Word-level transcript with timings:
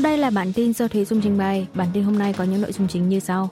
Sau 0.00 0.10
đây 0.10 0.18
là 0.18 0.30
bản 0.30 0.52
tin 0.52 0.72
do 0.72 0.88
Thúy 0.88 1.04
Dung 1.04 1.20
trình 1.22 1.38
bày. 1.38 1.66
Bản 1.74 1.88
tin 1.92 2.04
hôm 2.04 2.18
nay 2.18 2.32
có 2.32 2.44
những 2.44 2.62
nội 2.62 2.72
dung 2.72 2.88
chính 2.88 3.08
như 3.08 3.20
sau. 3.20 3.50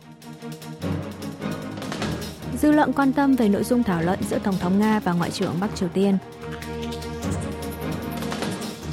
Dư 2.63 2.73
luận 2.73 2.93
quan 2.93 3.13
tâm 3.13 3.37
về 3.37 3.49
nội 3.49 3.65
dung 3.65 3.83
thảo 3.83 4.03
luận 4.03 4.19
giữa 4.31 4.39
Tổng 4.39 4.55
thống 4.61 4.79
Nga 4.79 5.01
và 5.01 5.13
Ngoại 5.13 5.31
trưởng 5.31 5.55
Bắc 5.61 5.77
Triều 5.77 5.89
Tiên. 5.89 6.19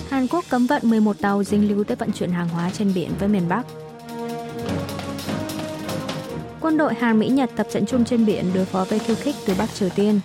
Hàn 0.09 0.27
Quốc 0.27 0.45
cấm 0.49 0.67
vận 0.67 0.89
11 0.89 1.19
tàu 1.21 1.43
dính 1.43 1.67
líu 1.67 1.83
tới 1.83 1.95
vận 1.95 2.11
chuyển 2.11 2.31
hàng 2.31 2.49
hóa 2.49 2.69
trên 2.69 2.93
biển 2.93 3.11
với 3.19 3.27
miền 3.27 3.49
Bắc. 3.49 3.65
Quân 6.61 6.77
đội 6.77 6.93
Hàn 6.93 7.19
Mỹ 7.19 7.27
Nhật 7.27 7.49
tập 7.55 7.67
trận 7.71 7.85
chung 7.85 8.05
trên 8.05 8.25
biển 8.25 8.45
đối 8.53 8.65
phó 8.65 8.85
với 8.89 8.99
khiêu 8.99 9.15
khích 9.15 9.35
từ 9.45 9.53
Bắc 9.57 9.73
Triều 9.73 9.89
Tiên. 9.89 10.19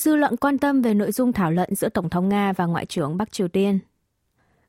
Dư 0.00 0.16
luận 0.16 0.36
quan 0.36 0.58
tâm 0.58 0.82
về 0.82 0.94
nội 0.94 1.12
dung 1.12 1.32
thảo 1.32 1.50
luận 1.50 1.74
giữa 1.74 1.88
Tổng 1.88 2.10
thống 2.10 2.28
Nga 2.28 2.52
và 2.52 2.66
Ngoại 2.66 2.86
trưởng 2.86 3.16
Bắc 3.16 3.32
Triều 3.32 3.48
Tiên. 3.48 3.78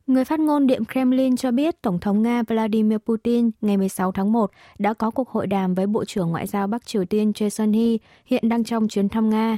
Người 0.07 0.25
phát 0.25 0.39
ngôn 0.39 0.67
Điện 0.67 0.83
Kremlin 0.91 1.37
cho 1.37 1.51
biết 1.51 1.81
Tổng 1.81 1.99
thống 1.99 2.23
Nga 2.23 2.43
Vladimir 2.47 2.97
Putin 2.97 3.51
ngày 3.61 3.77
16 3.77 4.11
tháng 4.11 4.31
1 4.31 4.51
đã 4.79 4.93
có 4.93 5.11
cuộc 5.11 5.29
hội 5.29 5.47
đàm 5.47 5.73
với 5.73 5.87
Bộ 5.87 6.05
trưởng 6.05 6.29
Ngoại 6.29 6.47
giao 6.47 6.67
Bắc 6.67 6.85
Triều 6.85 7.05
Tiên 7.05 7.33
Choi 7.33 7.49
Sun-hee 7.49 7.97
hiện 8.25 8.49
đang 8.49 8.63
trong 8.63 8.87
chuyến 8.87 9.09
thăm 9.09 9.29
Nga. 9.29 9.57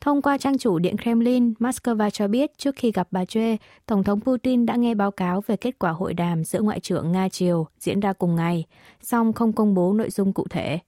Thông 0.00 0.22
qua 0.22 0.38
trang 0.38 0.58
chủ 0.58 0.78
Điện 0.78 0.96
Kremlin, 1.02 1.52
Moscow 1.58 2.10
cho 2.10 2.28
biết 2.28 2.58
trước 2.58 2.74
khi 2.76 2.92
gặp 2.92 3.08
bà 3.10 3.24
Choi, 3.24 3.58
Tổng 3.86 4.04
thống 4.04 4.20
Putin 4.20 4.66
đã 4.66 4.76
nghe 4.76 4.94
báo 4.94 5.10
cáo 5.10 5.42
về 5.46 5.56
kết 5.56 5.78
quả 5.78 5.90
hội 5.90 6.14
đàm 6.14 6.44
giữa 6.44 6.60
Ngoại 6.60 6.80
trưởng 6.80 7.12
Nga-Triều 7.12 7.64
diễn 7.78 8.00
ra 8.00 8.12
cùng 8.12 8.36
ngày, 8.36 8.64
song 9.02 9.32
không 9.32 9.52
công 9.52 9.74
bố 9.74 9.92
nội 9.92 10.10
dung 10.10 10.32
cụ 10.32 10.46
thể. 10.50 10.78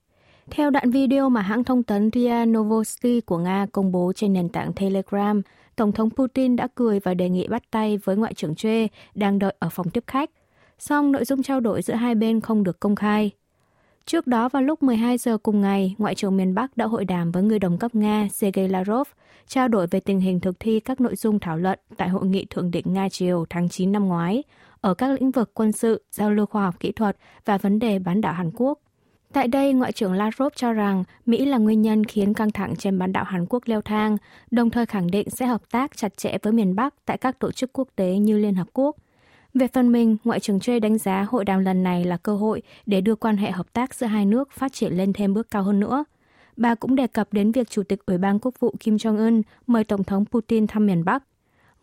Theo 0.51 0.69
đoạn 0.69 0.91
video 0.91 1.29
mà 1.29 1.41
hãng 1.41 1.63
thông 1.63 1.83
tấn 1.83 2.09
RIA 2.13 2.45
Novosti 2.45 3.21
của 3.21 3.37
Nga 3.37 3.65
công 3.71 3.91
bố 3.91 4.13
trên 4.15 4.33
nền 4.33 4.49
tảng 4.49 4.73
Telegram, 4.73 5.41
Tổng 5.75 5.91
thống 5.91 6.09
Putin 6.09 6.55
đã 6.55 6.67
cười 6.75 6.99
và 6.99 7.13
đề 7.13 7.29
nghị 7.29 7.47
bắt 7.47 7.63
tay 7.71 7.97
với 7.97 8.15
Ngoại 8.15 8.33
trưởng 8.33 8.55
Chê 8.55 8.87
đang 9.15 9.39
đợi 9.39 9.55
ở 9.59 9.69
phòng 9.69 9.89
tiếp 9.89 10.03
khách. 10.07 10.29
Song 10.79 11.11
nội 11.11 11.25
dung 11.25 11.43
trao 11.43 11.59
đổi 11.59 11.81
giữa 11.81 11.93
hai 11.93 12.15
bên 12.15 12.41
không 12.41 12.63
được 12.63 12.79
công 12.79 12.95
khai. 12.95 13.31
Trước 14.05 14.27
đó 14.27 14.49
vào 14.49 14.61
lúc 14.61 14.83
12 14.83 15.17
giờ 15.17 15.37
cùng 15.37 15.61
ngày, 15.61 15.95
Ngoại 15.97 16.15
trưởng 16.15 16.37
miền 16.37 16.55
Bắc 16.55 16.77
đã 16.77 16.85
hội 16.85 17.05
đàm 17.05 17.31
với 17.31 17.43
người 17.43 17.59
đồng 17.59 17.77
cấp 17.77 17.95
Nga 17.95 18.27
Sergei 18.31 18.67
Lavrov, 18.67 19.07
trao 19.47 19.67
đổi 19.67 19.87
về 19.87 19.99
tình 19.99 20.19
hình 20.19 20.39
thực 20.39 20.59
thi 20.59 20.79
các 20.79 21.01
nội 21.01 21.15
dung 21.15 21.39
thảo 21.39 21.57
luận 21.57 21.79
tại 21.97 22.09
Hội 22.09 22.25
nghị 22.25 22.45
Thượng 22.45 22.71
đỉnh 22.71 22.93
Nga-Triều 22.93 23.45
tháng 23.49 23.69
9 23.69 23.91
năm 23.91 24.07
ngoái, 24.07 24.43
ở 24.81 24.93
các 24.93 25.07
lĩnh 25.11 25.31
vực 25.31 25.51
quân 25.53 25.71
sự, 25.71 26.03
giao 26.11 26.31
lưu 26.31 26.45
khoa 26.45 26.63
học 26.63 26.75
kỹ 26.79 26.91
thuật 26.91 27.17
và 27.45 27.57
vấn 27.57 27.79
đề 27.79 27.99
bán 27.99 28.21
đảo 28.21 28.33
Hàn 28.33 28.51
Quốc. 28.55 28.79
Tại 29.33 29.47
đây, 29.47 29.73
Ngoại 29.73 29.91
trưởng 29.91 30.13
Lavrov 30.13 30.53
cho 30.55 30.73
rằng 30.73 31.03
Mỹ 31.25 31.45
là 31.45 31.57
nguyên 31.57 31.81
nhân 31.81 32.03
khiến 32.03 32.33
căng 32.33 32.51
thẳng 32.51 32.75
trên 32.75 32.99
bán 32.99 33.13
đảo 33.13 33.23
Hàn 33.23 33.45
Quốc 33.49 33.63
leo 33.65 33.81
thang, 33.81 34.17
đồng 34.51 34.69
thời 34.69 34.85
khẳng 34.85 35.11
định 35.11 35.29
sẽ 35.29 35.45
hợp 35.45 35.61
tác 35.71 35.97
chặt 35.97 36.17
chẽ 36.17 36.37
với 36.43 36.53
miền 36.53 36.75
Bắc 36.75 36.93
tại 37.05 37.17
các 37.17 37.39
tổ 37.39 37.51
chức 37.51 37.69
quốc 37.73 37.87
tế 37.95 38.17
như 38.17 38.37
Liên 38.37 38.55
Hợp 38.55 38.67
Quốc. 38.73 38.95
Về 39.53 39.67
phần 39.67 39.91
mình, 39.91 40.17
Ngoại 40.23 40.39
trưởng 40.39 40.59
Choi 40.59 40.79
đánh 40.79 40.97
giá 40.97 41.25
hội 41.29 41.45
đàm 41.45 41.59
lần 41.59 41.83
này 41.83 42.05
là 42.05 42.17
cơ 42.17 42.35
hội 42.35 42.61
để 42.85 43.01
đưa 43.01 43.15
quan 43.15 43.37
hệ 43.37 43.51
hợp 43.51 43.73
tác 43.73 43.93
giữa 43.95 44.07
hai 44.07 44.25
nước 44.25 44.51
phát 44.51 44.73
triển 44.73 44.93
lên 44.93 45.13
thêm 45.13 45.33
bước 45.33 45.51
cao 45.51 45.63
hơn 45.63 45.79
nữa. 45.79 46.03
Bà 46.57 46.75
cũng 46.75 46.95
đề 46.95 47.07
cập 47.07 47.33
đến 47.33 47.51
việc 47.51 47.69
Chủ 47.69 47.83
tịch 47.83 48.05
Ủy 48.05 48.17
ban 48.17 48.39
Quốc 48.39 48.59
vụ 48.59 48.75
Kim 48.79 48.95
Jong-un 48.95 49.41
mời 49.67 49.83
Tổng 49.83 50.03
thống 50.03 50.25
Putin 50.25 50.67
thăm 50.67 50.85
miền 50.85 51.05
Bắc. 51.05 51.23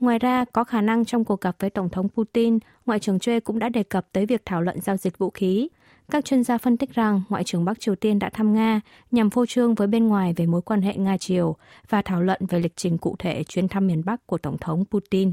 Ngoài 0.00 0.18
ra, 0.18 0.44
có 0.44 0.64
khả 0.64 0.80
năng 0.80 1.04
trong 1.04 1.24
cuộc 1.24 1.40
gặp 1.40 1.56
với 1.58 1.70
Tổng 1.70 1.88
thống 1.88 2.08
Putin, 2.08 2.58
Ngoại 2.86 2.98
trưởng 2.98 3.18
Choi 3.18 3.40
cũng 3.40 3.58
đã 3.58 3.68
đề 3.68 3.82
cập 3.82 4.06
tới 4.12 4.26
việc 4.26 4.42
thảo 4.44 4.62
luận 4.62 4.80
giao 4.80 4.96
dịch 4.96 5.18
vũ 5.18 5.30
khí. 5.30 5.68
Các 6.10 6.24
chuyên 6.24 6.44
gia 6.44 6.58
phân 6.58 6.76
tích 6.76 6.94
rằng 6.94 7.22
Ngoại 7.28 7.44
trưởng 7.44 7.64
Bắc 7.64 7.80
Triều 7.80 7.94
Tiên 7.94 8.18
đã 8.18 8.30
thăm 8.30 8.54
Nga 8.54 8.80
nhằm 9.10 9.30
phô 9.30 9.46
trương 9.46 9.74
với 9.74 9.86
bên 9.86 10.06
ngoài 10.06 10.32
về 10.36 10.46
mối 10.46 10.62
quan 10.62 10.82
hệ 10.82 10.94
Nga-Triều 10.94 11.54
và 11.88 12.02
thảo 12.02 12.22
luận 12.22 12.40
về 12.48 12.58
lịch 12.60 12.76
trình 12.76 12.98
cụ 12.98 13.16
thể 13.18 13.44
chuyến 13.44 13.68
thăm 13.68 13.86
miền 13.86 14.02
Bắc 14.04 14.26
của 14.26 14.38
Tổng 14.38 14.58
thống 14.58 14.84
Putin. 14.90 15.32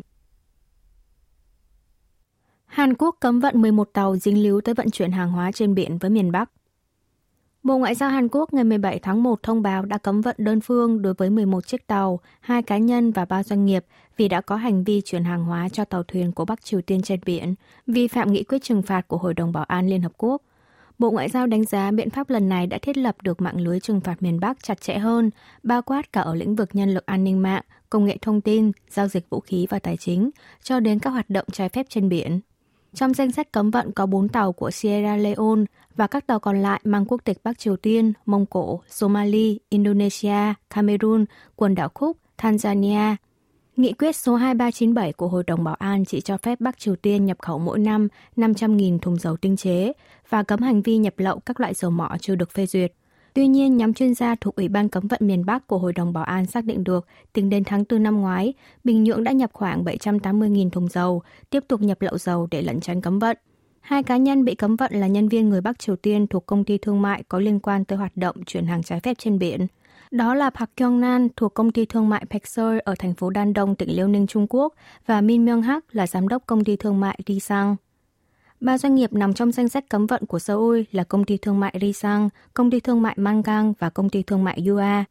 Hàn 2.66 2.94
Quốc 2.94 3.16
cấm 3.19 3.39
vận 3.39 3.62
11 3.62 3.89
tàu 3.94 4.16
dính 4.16 4.44
líu 4.44 4.62
tới 4.62 4.75
vận 4.75 4.89
chuyển 4.89 5.12
hàng 5.12 5.31
hóa 5.31 5.51
trên 5.51 5.75
biển 5.75 5.97
với 5.97 6.09
miền 6.09 6.31
Bắc. 6.31 6.51
Bộ 7.63 7.78
Ngoại 7.78 7.95
giao 7.95 8.09
Hàn 8.09 8.28
Quốc 8.31 8.53
ngày 8.53 8.63
17 8.63 9.00
tháng 9.00 9.23
1 9.23 9.44
thông 9.44 9.62
báo 9.62 9.85
đã 9.85 9.97
cấm 9.97 10.22
vận 10.22 10.35
đơn 10.39 10.62
phương 10.62 11.01
đối 11.01 11.13
với 11.13 11.29
11 11.29 11.67
chiếc 11.67 11.88
tàu, 11.88 12.19
hai 12.39 12.63
cá 12.63 12.78
nhân 12.78 13.12
và 13.12 13.25
ba 13.25 13.44
doanh 13.44 13.66
nghiệp 13.66 13.85
vì 14.17 14.28
đã 14.28 14.41
có 14.41 14.56
hành 14.56 14.83
vi 14.83 15.01
chuyển 15.06 15.23
hàng 15.23 15.45
hóa 15.45 15.69
cho 15.69 15.85
tàu 15.85 16.03
thuyền 16.03 16.31
của 16.31 16.45
Bắc 16.45 16.63
Triều 16.63 16.81
Tiên 16.81 17.01
trên 17.01 17.19
biển, 17.25 17.56
vi 17.88 18.07
phạm 18.07 18.31
nghị 18.31 18.44
quyết 18.44 18.63
trừng 18.63 18.81
phạt 18.81 19.07
của 19.07 19.17
Hội 19.17 19.33
đồng 19.33 19.51
Bảo 19.51 19.63
an 19.63 19.88
Liên 19.88 20.01
Hợp 20.01 20.12
Quốc. 20.17 20.41
Bộ 20.99 21.11
Ngoại 21.11 21.29
giao 21.29 21.47
đánh 21.47 21.65
giá 21.65 21.91
biện 21.91 22.09
pháp 22.09 22.29
lần 22.29 22.49
này 22.49 22.67
đã 22.67 22.77
thiết 22.81 22.97
lập 22.97 23.15
được 23.21 23.41
mạng 23.41 23.61
lưới 23.61 23.79
trừng 23.79 24.01
phạt 24.01 24.21
miền 24.23 24.39
Bắc 24.39 24.63
chặt 24.63 24.81
chẽ 24.81 24.97
hơn, 24.97 25.29
bao 25.63 25.81
quát 25.81 26.13
cả 26.13 26.21
ở 26.21 26.35
lĩnh 26.35 26.55
vực 26.55 26.69
nhân 26.73 26.93
lực 26.93 27.05
an 27.05 27.23
ninh 27.23 27.41
mạng, 27.41 27.63
công 27.89 28.05
nghệ 28.05 28.17
thông 28.21 28.41
tin, 28.41 28.71
giao 28.89 29.07
dịch 29.07 29.29
vũ 29.29 29.39
khí 29.39 29.67
và 29.69 29.79
tài 29.79 29.97
chính, 29.97 30.29
cho 30.63 30.79
đến 30.79 30.99
các 30.99 31.09
hoạt 31.09 31.29
động 31.29 31.45
trái 31.51 31.69
phép 31.69 31.85
trên 31.89 32.09
biển. 32.09 32.39
Trong 32.93 33.13
danh 33.13 33.31
sách 33.31 33.51
cấm 33.51 33.71
vận 33.71 33.91
có 33.91 34.05
4 34.05 34.29
tàu 34.29 34.53
của 34.53 34.71
Sierra 34.71 35.17
Leone 35.17 35.61
và 35.95 36.07
các 36.07 36.27
tàu 36.27 36.39
còn 36.39 36.61
lại 36.61 36.81
mang 36.83 37.05
quốc 37.05 37.21
tịch 37.23 37.37
Bắc 37.43 37.59
Triều 37.59 37.75
Tiên, 37.75 38.13
Mông 38.25 38.45
Cổ, 38.45 38.81
Somali, 38.87 39.59
Indonesia, 39.69 40.53
Cameroon, 40.69 41.25
quần 41.55 41.75
đảo 41.75 41.89
Cook, 41.89 42.17
Tanzania. 42.37 43.15
Nghị 43.78 43.94
quyết 43.94 44.16
số 44.16 44.35
2397 44.35 45.13
của 45.13 45.28
Hội 45.28 45.44
đồng 45.47 45.63
Bảo 45.63 45.75
an 45.75 46.06
chỉ 46.06 46.22
cho 46.22 46.38
phép 46.38 46.59
Bắc 46.61 46.79
Triều 46.79 46.95
Tiên 46.95 47.25
nhập 47.25 47.38
khẩu 47.41 47.59
mỗi 47.59 47.79
năm 47.79 48.07
500.000 48.38 49.00
thùng 49.00 49.17
dầu 49.17 49.38
tinh 49.38 49.57
chế 49.57 49.91
và 50.29 50.44
cấm 50.44 50.61
hành 50.61 50.81
vi 50.81 50.97
nhập 50.97 51.13
lậu 51.17 51.39
các 51.39 51.59
loại 51.59 51.73
dầu 51.73 51.91
mỏ 51.91 52.17
chưa 52.22 52.35
được 52.35 52.51
phê 52.51 52.66
duyệt. 52.66 52.94
Tuy 53.33 53.47
nhiên, 53.47 53.78
nhóm 53.78 53.94
chuyên 53.94 54.13
gia 54.13 54.35
thuộc 54.35 54.56
Ủy 54.56 54.67
ban 54.67 54.89
cấm 54.89 55.07
vận 55.07 55.19
miền 55.23 55.45
Bắc 55.45 55.67
của 55.67 55.78
Hội 55.78 55.94
đồng 55.94 56.13
Bảo 56.13 56.23
an 56.23 56.45
xác 56.45 56.66
định 56.66 56.83
được, 56.83 57.07
tính 57.33 57.50
đến 57.50 57.63
tháng 57.63 57.83
4 57.89 58.03
năm 58.03 58.22
ngoái, 58.22 58.53
Bình 58.83 59.03
Nhưỡng 59.03 59.23
đã 59.23 59.31
nhập 59.31 59.50
khoảng 59.53 59.83
780.000 59.83 60.69
thùng 60.69 60.88
dầu, 60.88 61.22
tiếp 61.50 61.63
tục 61.67 61.81
nhập 61.81 62.01
lậu 62.01 62.17
dầu 62.17 62.47
để 62.51 62.62
lẩn 62.62 62.79
tránh 62.79 63.01
cấm 63.01 63.19
vận. 63.19 63.38
Hai 63.81 64.03
cá 64.03 64.17
nhân 64.17 64.45
bị 64.45 64.56
cấm 64.56 64.75
vận 64.75 64.94
là 64.94 65.07
nhân 65.07 65.29
viên 65.29 65.50
người 65.50 65.62
Bắc 65.62 65.79
Triều 65.79 65.95
Tiên 65.95 66.28
thuộc 66.28 66.45
công 66.45 66.63
ty 66.63 66.78
thương 66.78 67.01
mại 67.01 67.23
có 67.28 67.39
liên 67.39 67.59
quan 67.59 67.85
tới 67.85 67.97
hoạt 67.97 68.17
động 68.17 68.35
chuyển 68.45 68.66
hàng 68.66 68.83
trái 68.83 69.00
phép 69.00 69.17
trên 69.17 69.39
biển. 69.39 69.67
Đó 70.13 70.34
là 70.34 70.50
Park 70.50 70.69
Kyung 70.78 71.01
Nan 71.01 71.28
thuộc 71.35 71.53
công 71.53 71.72
ty 71.72 71.85
thương 71.85 72.09
mại 72.09 72.25
Pexer 72.29 72.79
ở 72.84 72.96
thành 73.00 73.13
phố 73.13 73.29
Đan 73.29 73.53
Đông, 73.53 73.75
tỉnh 73.75 73.96
Liêu 73.96 74.07
Ninh, 74.07 74.28
Trung 74.28 74.47
Quốc 74.50 74.74
và 75.06 75.22
Min 75.22 75.46
Myung 75.46 75.62
Hak 75.62 75.96
là 75.96 76.07
giám 76.07 76.28
đốc 76.28 76.44
công 76.46 76.63
ty 76.63 76.75
thương 76.75 77.00
mại 77.00 77.19
Risang. 77.28 77.75
Ba 78.59 78.78
doanh 78.78 78.96
nghiệp 78.96 79.13
nằm 79.13 79.34
trong 79.34 79.51
danh 79.51 79.69
sách 79.69 79.90
cấm 79.90 80.07
vận 80.07 80.25
của 80.25 80.40
Seoul 80.40 80.81
là 80.91 81.03
công 81.03 81.25
ty 81.25 81.38
thương 81.38 81.59
mại 81.59 81.78
Risang, 81.81 82.29
công 82.53 82.72
ty 82.72 82.79
thương 82.79 83.01
mại 83.01 83.16
Mangang 83.18 83.74
và 83.79 83.90
công 83.90 84.09
ty 84.09 84.24
thương 84.24 84.44
mại 84.44 84.63
Yua. 84.68 85.03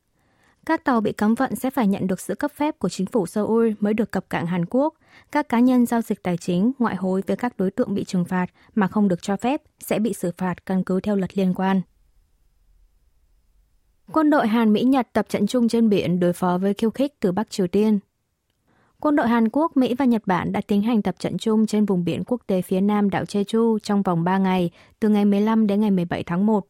Các 0.67 0.85
tàu 0.85 1.01
bị 1.01 1.13
cấm 1.13 1.34
vận 1.34 1.57
sẽ 1.57 1.71
phải 1.71 1.87
nhận 1.87 2.07
được 2.07 2.21
sự 2.21 2.34
cấp 2.34 2.53
phép 2.57 2.79
của 2.79 2.89
chính 2.89 3.07
phủ 3.07 3.27
Seoul 3.27 3.71
mới 3.81 3.95
được 3.95 4.11
cập 4.11 4.31
cảng 4.31 4.47
Hàn 4.47 4.65
Quốc. 4.67 4.95
Các 5.33 5.49
cá 5.49 5.61
nhân 5.61 5.87
giao 5.87 6.01
dịch 6.01 6.23
tài 6.23 6.37
chính, 6.37 6.73
ngoại 6.79 6.97
hối 6.97 7.23
với 7.27 7.37
các 7.37 7.57
đối 7.57 7.71
tượng 7.71 7.95
bị 7.95 8.05
trừng 8.05 8.25
phạt 8.25 8.47
mà 8.75 8.89
không 8.89 9.09
được 9.09 9.23
cho 9.23 9.37
phép 9.37 9.63
sẽ 9.81 9.99
bị 9.99 10.15
xử 10.15 10.31
phạt 10.37 10.67
căn 10.67 10.84
cứ 10.84 11.01
theo 11.01 11.17
luật 11.17 11.39
liên 11.39 11.55
quan. 11.55 11.83
Quân 14.11 14.31
đội 14.31 14.47
Hàn 14.47 14.73
Mỹ 14.73 14.83
Nhật 14.83 15.09
tập 15.13 15.27
trận 15.29 15.47
chung 15.47 15.69
trên 15.69 15.89
biển 15.89 16.21
đối 16.21 16.33
phó 16.33 16.59
với 16.59 16.75
khiêu 16.75 16.91
khích 16.91 17.21
từ 17.21 17.33
Bắc 17.33 17.51
Triều 17.51 17.67
Tiên. 17.67 17.99
Quân 19.01 19.17
đội 19.17 19.29
Hàn 19.29 19.49
Quốc, 19.49 19.77
Mỹ 19.77 19.95
và 19.95 20.05
Nhật 20.05 20.23
Bản 20.27 20.53
đã 20.53 20.61
tiến 20.67 20.83
hành 20.83 21.03
tập 21.03 21.15
trận 21.19 21.39
chung 21.39 21.67
trên 21.67 21.85
vùng 21.85 22.05
biển 22.05 22.23
quốc 22.27 22.41
tế 22.47 22.63
phía 22.63 22.81
nam 22.81 23.11
đảo 23.11 23.25
Jeju 23.25 23.79
trong 23.79 24.03
vòng 24.03 24.25
3 24.25 24.39
ngày, 24.39 24.71
từ 25.01 25.09
ngày 25.09 25.25
15 25.25 25.67
đến 25.67 25.81
ngày 25.81 25.91
17 25.91 26.23
tháng 26.25 26.47
1. 26.47 26.67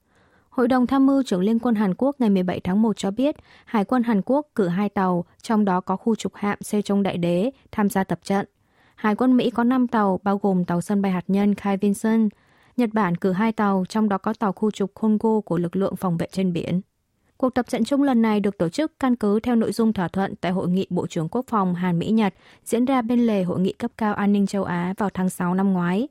Hội 0.51 0.69
đồng 0.69 0.87
tham 0.87 1.07
mưu 1.07 1.23
trưởng 1.23 1.41
Liên 1.41 1.59
quân 1.59 1.75
Hàn 1.75 1.95
Quốc 1.95 2.17
ngày 2.19 2.31
17 2.31 2.61
tháng 2.61 2.83
1 2.83 2.97
cho 2.97 3.11
biết, 3.11 3.37
Hải 3.65 3.85
quân 3.85 4.03
Hàn 4.03 4.23
Quốc 4.25 4.47
cử 4.55 4.69
hai 4.69 4.89
tàu, 4.89 5.25
trong 5.43 5.65
đó 5.65 5.81
có 5.81 5.97
khu 5.97 6.15
trục 6.15 6.35
hạm 6.35 6.59
Sejong 6.65 7.03
Đại 7.03 7.19
Đế, 7.19 7.51
tham 7.73 7.91
gia 7.91 8.05
tập 8.05 8.19
trận. 8.23 8.47
Hải 8.95 9.15
quân 9.15 9.37
Mỹ 9.37 9.51
có 9.51 9.65
5 9.65 9.89
tàu, 9.89 10.21
bao 10.23 10.39
gồm 10.39 10.65
tàu 10.65 10.81
sân 10.81 11.03
bay 11.03 11.13
hạt 11.13 11.25
nhân 11.29 11.55
Kai 11.55 11.77
Vinson. 11.77 12.29
Nhật 12.77 12.91
Bản 12.93 13.17
cử 13.17 13.33
hai 13.33 13.53
tàu, 13.53 13.85
trong 13.89 14.09
đó 14.09 14.19
có 14.19 14.33
tàu 14.39 14.53
khu 14.53 14.71
trục 14.71 14.95
Kongo 14.95 15.41
của 15.41 15.59
lực 15.59 15.77
lượng 15.77 15.97
phòng 15.97 16.17
vệ 16.17 16.27
trên 16.33 16.53
biển. 16.53 16.81
Cuộc 17.43 17.55
tập 17.55 17.69
trận 17.69 17.85
chung 17.85 18.03
lần 18.03 18.23
này 18.23 18.41
được 18.41 18.59
tổ 18.59 18.69
chức 18.69 18.93
căn 19.01 19.17
cứ 19.17 19.41
theo 19.41 19.57
nội 19.57 19.73
dung 19.73 19.93
thỏa 19.93 20.09
thuận 20.09 20.35
tại 20.37 20.53
Hội 20.53 20.69
nghị 20.69 20.87
Bộ 20.91 21.07
trưởng 21.07 21.29
Quốc 21.29 21.47
phòng 21.49 21.75
Hàn 21.75 21.99
Mỹ-Nhật 21.99 22.35
diễn 22.65 22.85
ra 22.85 23.03
bên 23.03 23.27
lề 23.27 23.43
Hội 23.43 23.61
nghị 23.61 23.73
cấp 23.73 23.91
cao 23.99 24.15
an 24.15 24.33
ninh 24.33 24.47
châu 24.47 24.65
Á 24.65 24.95
vào 24.99 25.11
tháng 25.15 25.31
6 25.31 25.55
năm 25.55 25.73
ngoái. 25.73 26.09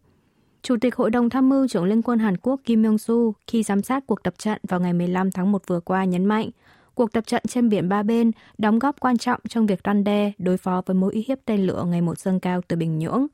Chủ 0.61 0.75
tịch 0.81 0.95
Hội 0.95 1.09
đồng 1.11 1.29
Tham 1.29 1.49
mưu 1.49 1.67
trưởng 1.67 1.83
Liên 1.83 2.01
quân 2.01 2.19
Hàn 2.19 2.37
Quốc 2.37 2.59
Kim 2.65 2.83
Yong-su 2.83 3.31
khi 3.47 3.63
giám 3.63 3.81
sát 3.81 4.03
cuộc 4.07 4.23
tập 4.23 4.33
trận 4.37 4.59
vào 4.67 4.79
ngày 4.79 4.93
15 4.93 5.31
tháng 5.31 5.51
1 5.51 5.61
vừa 5.67 5.79
qua 5.79 6.05
nhấn 6.05 6.25
mạnh, 6.25 6.49
cuộc 6.95 7.11
tập 7.11 7.27
trận 7.27 7.43
trên 7.47 7.69
biển 7.69 7.89
ba 7.89 8.03
bên 8.03 8.31
đóng 8.57 8.79
góp 8.79 8.99
quan 8.99 9.17
trọng 9.17 9.39
trong 9.49 9.65
việc 9.65 9.79
răn 9.83 10.03
đe 10.03 10.31
đối 10.37 10.57
phó 10.57 10.81
với 10.85 10.95
mối 10.95 11.13
uy 11.13 11.25
hiếp 11.27 11.37
tên 11.45 11.65
lửa 11.65 11.85
ngày 11.87 12.01
một 12.01 12.19
dâng 12.19 12.39
cao 12.39 12.61
từ 12.67 12.75
Bình 12.75 12.99
Nhưỡng. 12.99 13.27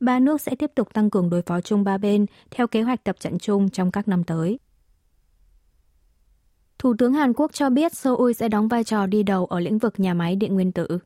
Ba 0.00 0.18
nước 0.18 0.40
sẽ 0.40 0.54
tiếp 0.54 0.70
tục 0.74 0.92
tăng 0.92 1.10
cường 1.10 1.30
đối 1.30 1.42
phó 1.42 1.60
chung 1.60 1.84
ba 1.84 1.98
bên 1.98 2.26
theo 2.50 2.66
kế 2.66 2.82
hoạch 2.82 3.04
tập 3.04 3.16
trận 3.20 3.38
chung 3.38 3.70
trong 3.70 3.90
các 3.90 4.08
năm 4.08 4.24
tới. 4.24 4.58
Thủ 6.84 6.94
tướng 6.98 7.12
Hàn 7.12 7.32
Quốc 7.32 7.52
cho 7.52 7.70
biết 7.70 7.94
Seoul 7.94 8.32
sẽ 8.32 8.48
đóng 8.48 8.68
vai 8.68 8.84
trò 8.84 9.06
đi 9.06 9.22
đầu 9.22 9.46
ở 9.46 9.60
lĩnh 9.60 9.78
vực 9.78 9.94
nhà 10.00 10.14
máy 10.14 10.36
điện 10.36 10.54
nguyên 10.54 10.72
tử. 10.72 10.98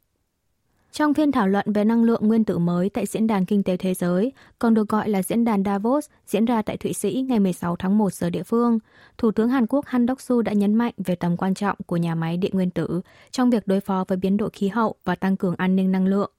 Trong 0.92 1.14
phiên 1.14 1.32
thảo 1.32 1.48
luận 1.48 1.72
về 1.72 1.84
năng 1.84 2.04
lượng 2.04 2.28
nguyên 2.28 2.44
tử 2.44 2.58
mới 2.58 2.90
tại 2.90 3.06
Diễn 3.06 3.26
đàn 3.26 3.44
Kinh 3.44 3.62
tế 3.62 3.76
Thế 3.76 3.94
giới, 3.94 4.32
còn 4.58 4.74
được 4.74 4.88
gọi 4.88 5.08
là 5.08 5.22
Diễn 5.22 5.44
đàn 5.44 5.64
Davos, 5.64 6.08
diễn 6.26 6.44
ra 6.44 6.62
tại 6.62 6.76
Thụy 6.76 6.92
Sĩ 6.92 7.24
ngày 7.28 7.40
16 7.40 7.76
tháng 7.76 7.98
1 7.98 8.12
giờ 8.12 8.30
địa 8.30 8.42
phương, 8.42 8.78
Thủ 9.18 9.30
tướng 9.30 9.48
Hàn 9.48 9.66
Quốc 9.66 9.86
Han 9.86 10.06
Đốc-su 10.06 10.42
đã 10.42 10.52
nhấn 10.52 10.74
mạnh 10.74 10.92
về 10.96 11.14
tầm 11.14 11.36
quan 11.36 11.54
trọng 11.54 11.76
của 11.86 11.96
nhà 11.96 12.14
máy 12.14 12.36
điện 12.36 12.50
nguyên 12.54 12.70
tử 12.70 13.00
trong 13.30 13.50
việc 13.50 13.66
đối 13.66 13.80
phó 13.80 14.04
với 14.08 14.18
biến 14.18 14.36
đổi 14.36 14.50
khí 14.50 14.68
hậu 14.68 14.94
và 15.04 15.14
tăng 15.14 15.36
cường 15.36 15.54
an 15.58 15.76
ninh 15.76 15.92
năng 15.92 16.06
lượng. 16.06 16.32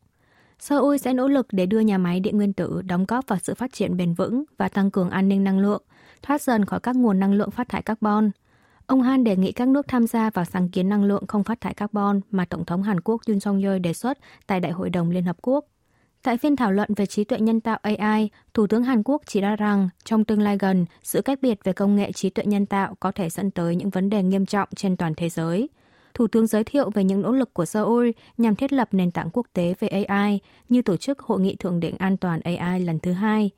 Seoul 0.59 0.97
sẽ 0.97 1.13
nỗ 1.13 1.27
lực 1.27 1.47
để 1.51 1.65
đưa 1.65 1.79
nhà 1.79 1.97
máy 1.97 2.19
điện 2.19 2.37
nguyên 2.37 2.53
tử 2.53 2.81
đóng 2.81 3.05
góp 3.07 3.27
vào 3.27 3.39
sự 3.43 3.53
phát 3.53 3.73
triển 3.73 3.97
bền 3.97 4.13
vững 4.13 4.43
và 4.57 4.69
tăng 4.69 4.91
cường 4.91 5.09
an 5.09 5.29
ninh 5.29 5.43
năng 5.43 5.59
lượng, 5.59 5.83
thoát 6.21 6.41
dần 6.41 6.65
khỏi 6.65 6.79
các 6.79 6.95
nguồn 6.95 7.19
năng 7.19 7.33
lượng 7.33 7.51
phát 7.51 7.69
thải 7.69 7.81
carbon. 7.81 8.31
Ông 8.89 9.01
Han 9.01 9.23
đề 9.23 9.35
nghị 9.35 9.51
các 9.51 9.67
nước 9.67 9.87
tham 9.87 10.07
gia 10.07 10.29
vào 10.29 10.45
sáng 10.45 10.69
kiến 10.69 10.89
năng 10.89 11.03
lượng 11.03 11.27
không 11.27 11.43
phát 11.43 11.61
thải 11.61 11.73
carbon 11.73 12.21
mà 12.31 12.45
Tổng 12.45 12.65
thống 12.65 12.83
Hàn 12.83 12.99
Quốc 13.01 13.21
Yoon 13.27 13.39
song 13.39 13.61
yeol 13.61 13.79
đề 13.79 13.93
xuất 13.93 14.17
tại 14.47 14.59
Đại 14.59 14.71
hội 14.71 14.89
đồng 14.89 15.11
Liên 15.11 15.23
Hợp 15.23 15.37
Quốc. 15.41 15.65
Tại 16.23 16.37
phiên 16.37 16.55
thảo 16.55 16.71
luận 16.71 16.89
về 16.95 17.05
trí 17.05 17.23
tuệ 17.23 17.39
nhân 17.39 17.61
tạo 17.61 17.79
AI, 17.81 18.29
Thủ 18.53 18.67
tướng 18.67 18.83
Hàn 18.83 19.03
Quốc 19.03 19.21
chỉ 19.25 19.41
ra 19.41 19.55
rằng 19.55 19.89
trong 20.03 20.25
tương 20.25 20.41
lai 20.41 20.57
gần, 20.59 20.85
sự 21.03 21.21
cách 21.21 21.39
biệt 21.41 21.63
về 21.63 21.73
công 21.73 21.95
nghệ 21.95 22.11
trí 22.11 22.29
tuệ 22.29 22.45
nhân 22.45 22.65
tạo 22.65 22.95
có 22.99 23.11
thể 23.11 23.29
dẫn 23.29 23.51
tới 23.51 23.75
những 23.75 23.89
vấn 23.89 24.09
đề 24.09 24.23
nghiêm 24.23 24.45
trọng 24.45 24.69
trên 24.75 24.97
toàn 24.97 25.13
thế 25.15 25.29
giới. 25.29 25.69
Thủ 26.13 26.27
tướng 26.27 26.47
giới 26.47 26.63
thiệu 26.63 26.89
về 26.89 27.03
những 27.03 27.21
nỗ 27.21 27.31
lực 27.31 27.53
của 27.53 27.65
Seoul 27.65 28.09
nhằm 28.37 28.55
thiết 28.55 28.73
lập 28.73 28.87
nền 28.91 29.11
tảng 29.11 29.29
quốc 29.33 29.47
tế 29.53 29.73
về 29.79 29.87
AI 29.87 30.39
như 30.69 30.81
tổ 30.81 30.97
chức 30.97 31.19
Hội 31.19 31.39
nghị 31.39 31.55
Thượng 31.55 31.79
đỉnh 31.79 31.97
An 31.97 32.17
toàn 32.17 32.39
AI 32.39 32.79
lần 32.79 32.99
thứ 32.99 33.11
hai. 33.11 33.49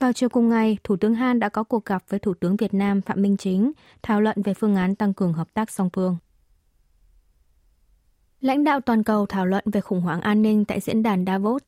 Vào 0.00 0.12
chiều 0.12 0.28
cùng 0.28 0.48
ngày, 0.48 0.78
Thủ 0.84 0.96
tướng 0.96 1.14
Han 1.14 1.40
đã 1.40 1.48
có 1.48 1.62
cuộc 1.62 1.84
gặp 1.84 2.04
với 2.08 2.20
Thủ 2.20 2.34
tướng 2.34 2.56
Việt 2.56 2.74
Nam 2.74 3.00
Phạm 3.00 3.22
Minh 3.22 3.36
Chính, 3.36 3.72
thảo 4.02 4.20
luận 4.20 4.42
về 4.42 4.54
phương 4.54 4.76
án 4.76 4.94
tăng 4.94 5.14
cường 5.14 5.32
hợp 5.32 5.54
tác 5.54 5.70
song 5.70 5.90
phương. 5.92 6.16
Lãnh 8.40 8.64
đạo 8.64 8.80
toàn 8.80 9.02
cầu 9.02 9.26
thảo 9.26 9.46
luận 9.46 9.64
về 9.72 9.80
khủng 9.80 10.00
hoảng 10.00 10.20
an 10.20 10.42
ninh 10.42 10.64
tại 10.64 10.80
diễn 10.80 11.02
đàn 11.02 11.24
Davos. 11.26 11.62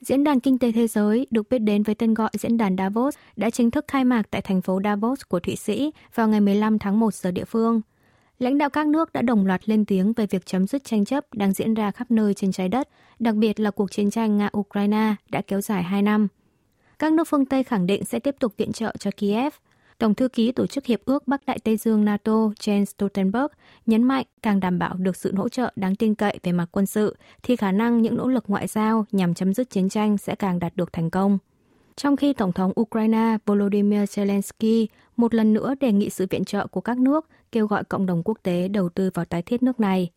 Diễn 0.00 0.24
đàn 0.24 0.40
Kinh 0.40 0.58
tế 0.58 0.72
Thế 0.72 0.86
giới, 0.86 1.26
được 1.30 1.48
biết 1.50 1.58
đến 1.58 1.82
với 1.82 1.94
tên 1.94 2.14
gọi 2.14 2.30
Diễn 2.32 2.56
đàn 2.56 2.76
Davos, 2.76 3.16
đã 3.36 3.50
chính 3.50 3.70
thức 3.70 3.84
khai 3.88 4.04
mạc 4.04 4.22
tại 4.30 4.42
thành 4.42 4.62
phố 4.62 4.80
Davos 4.84 5.20
của 5.28 5.40
Thụy 5.40 5.56
Sĩ 5.56 5.90
vào 6.14 6.28
ngày 6.28 6.40
15 6.40 6.78
tháng 6.78 7.00
1 7.00 7.14
giờ 7.14 7.30
địa 7.30 7.44
phương. 7.44 7.80
Lãnh 8.38 8.58
đạo 8.58 8.70
các 8.70 8.86
nước 8.86 9.12
đã 9.12 9.22
đồng 9.22 9.46
loạt 9.46 9.68
lên 9.68 9.84
tiếng 9.84 10.12
về 10.12 10.26
việc 10.26 10.46
chấm 10.46 10.66
dứt 10.66 10.84
tranh 10.84 11.04
chấp 11.04 11.24
đang 11.34 11.52
diễn 11.52 11.74
ra 11.74 11.90
khắp 11.90 12.10
nơi 12.10 12.34
trên 12.34 12.52
trái 12.52 12.68
đất, 12.68 12.88
đặc 13.18 13.34
biệt 13.34 13.60
là 13.60 13.70
cuộc 13.70 13.90
chiến 13.90 14.10
tranh 14.10 14.38
Nga-Ukraine 14.38 15.14
đã 15.30 15.42
kéo 15.46 15.60
dài 15.60 15.82
2 15.82 16.02
năm– 16.02 16.28
các 16.98 17.12
nước 17.12 17.28
phương 17.28 17.46
Tây 17.46 17.62
khẳng 17.62 17.86
định 17.86 18.04
sẽ 18.04 18.18
tiếp 18.18 18.36
tục 18.40 18.52
viện 18.56 18.72
trợ 18.72 18.92
cho 18.98 19.10
Kiev. 19.16 19.52
Tổng 19.98 20.14
thư 20.14 20.28
ký 20.28 20.52
Tổ 20.52 20.66
chức 20.66 20.86
Hiệp 20.86 21.00
ước 21.04 21.28
Bắc 21.28 21.46
Đại 21.46 21.58
Tây 21.64 21.76
Dương 21.76 22.04
NATO 22.04 22.32
Jens 22.32 22.84
Stoltenberg 22.84 23.46
nhấn 23.86 24.02
mạnh 24.02 24.26
càng 24.42 24.60
đảm 24.60 24.78
bảo 24.78 24.94
được 24.94 25.16
sự 25.16 25.34
hỗ 25.36 25.48
trợ 25.48 25.72
đáng 25.76 25.96
tin 25.96 26.14
cậy 26.14 26.38
về 26.42 26.52
mặt 26.52 26.68
quân 26.70 26.86
sự 26.86 27.16
thì 27.42 27.56
khả 27.56 27.72
năng 27.72 28.02
những 28.02 28.16
nỗ 28.16 28.28
lực 28.28 28.44
ngoại 28.48 28.66
giao 28.66 29.06
nhằm 29.12 29.34
chấm 29.34 29.54
dứt 29.54 29.70
chiến 29.70 29.88
tranh 29.88 30.18
sẽ 30.18 30.34
càng 30.34 30.58
đạt 30.58 30.76
được 30.76 30.92
thành 30.92 31.10
công. 31.10 31.38
Trong 31.96 32.16
khi 32.16 32.32
Tổng 32.32 32.52
thống 32.52 32.72
Ukraine 32.80 33.36
Volodymyr 33.46 33.96
Zelensky 33.96 34.86
một 35.16 35.34
lần 35.34 35.52
nữa 35.52 35.74
đề 35.80 35.92
nghị 35.92 36.10
sự 36.10 36.26
viện 36.30 36.44
trợ 36.44 36.66
của 36.66 36.80
các 36.80 36.98
nước, 36.98 37.26
kêu 37.52 37.66
gọi 37.66 37.84
cộng 37.84 38.06
đồng 38.06 38.22
quốc 38.24 38.38
tế 38.42 38.68
đầu 38.68 38.88
tư 38.88 39.10
vào 39.14 39.24
tái 39.24 39.42
thiết 39.42 39.62
nước 39.62 39.80
này. 39.80 40.10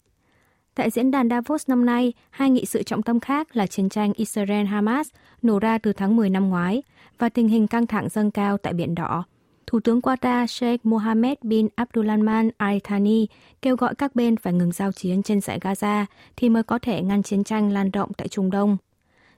Tại 0.80 0.90
diễn 0.90 1.12
đàn 1.12 1.30
Davos 1.30 1.70
năm 1.70 1.86
nay, 1.86 2.14
hai 2.30 2.50
nghị 2.50 2.66
sự 2.66 2.84
trọng 2.84 3.04
tâm 3.04 3.20
khác 3.20 3.56
là 3.56 3.68
chiến 3.68 3.90
tranh 3.90 4.12
Israel-Hamas 4.12 5.04
nổ 5.42 5.60
ra 5.60 5.78
từ 5.78 5.94
tháng 5.94 6.16
10 6.16 6.30
năm 6.30 6.50
ngoái 6.50 6.84
và 7.18 7.30
tình 7.30 7.48
hình 7.48 7.68
căng 7.68 7.88
thẳng 7.88 8.10
dâng 8.10 8.32
cao 8.32 8.58
tại 8.58 8.74
Biển 8.74 8.96
Đỏ. 8.96 9.24
Thủ 9.68 9.80
tướng 9.80 10.00
Qatar 10.00 10.46
Sheikh 10.46 10.86
Mohammed 10.86 11.38
bin 11.42 11.68
Abdulrahman 11.76 12.50
Al 12.58 12.78
Thani 12.84 13.28
kêu 13.62 13.76
gọi 13.76 13.96
các 13.96 14.16
bên 14.16 14.38
phải 14.38 14.54
ngừng 14.54 14.72
giao 14.72 14.92
chiến 14.92 15.24
trên 15.24 15.42
giải 15.42 15.60
Gaza 15.60 16.06
thì 16.36 16.50
mới 16.50 16.64
có 16.64 16.80
thể 16.82 17.02
ngăn 17.02 17.24
chiến 17.24 17.44
tranh 17.44 17.72
lan 17.72 17.92
rộng 17.92 18.14
tại 18.18 18.28
Trung 18.28 18.52
Đông. 18.52 18.78